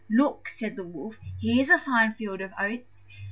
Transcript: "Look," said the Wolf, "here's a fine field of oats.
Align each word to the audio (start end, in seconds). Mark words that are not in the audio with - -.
"Look," 0.09 0.47
said 0.47 0.77
the 0.77 0.83
Wolf, 0.83 1.19
"here's 1.39 1.69
a 1.69 1.77
fine 1.77 2.15
field 2.15 2.41
of 2.41 2.51
oats. 2.59 3.03